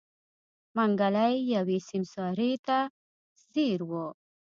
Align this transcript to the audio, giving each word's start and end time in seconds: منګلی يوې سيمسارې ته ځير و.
منګلی 0.75 1.33
يوې 1.53 1.77
سيمسارې 1.89 2.51
ته 2.67 2.79
ځير 3.51 3.79
و. 3.89 3.91